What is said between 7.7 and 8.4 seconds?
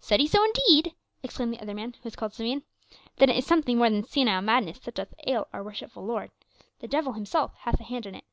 a hand in it."